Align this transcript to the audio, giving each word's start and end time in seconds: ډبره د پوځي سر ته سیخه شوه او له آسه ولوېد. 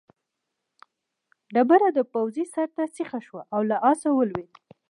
ډبره 1.53 1.87
د 1.97 1.99
پوځي 2.13 2.45
سر 2.53 2.67
ته 2.75 2.83
سیخه 2.95 3.19
شوه 3.25 3.41
او 3.53 3.61
له 3.69 3.77
آسه 3.91 4.09
ولوېد. 4.13 4.51